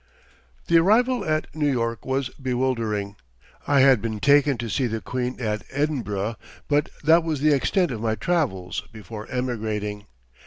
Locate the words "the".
0.65-0.79, 4.87-4.99, 7.41-7.53